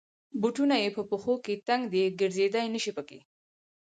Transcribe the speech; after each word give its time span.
بوټونه 0.41 0.75
یې 0.83 0.89
په 0.95 1.01
پښو 1.09 1.33
کې 1.45 1.61
تنګ 1.67 1.83
دی. 1.93 2.03
ګرځېدای 2.19 2.65
نشی 2.73 2.91
پکې. 2.97 3.19